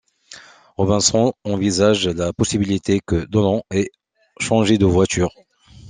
Robinson 0.77 1.31
envisage 1.43 2.07
la 2.07 2.33
possibilité 2.33 3.01
que 3.05 3.23
Dolan 3.25 3.61
ait 3.69 3.91
changé 4.39 4.79
de 4.79 4.87
voiture. 4.87 5.29